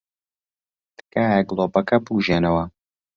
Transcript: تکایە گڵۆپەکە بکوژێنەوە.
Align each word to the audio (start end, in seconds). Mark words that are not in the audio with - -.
تکایە 0.97 1.39
گڵۆپەکە 1.49 1.97
بکوژێنەوە. 2.03 2.63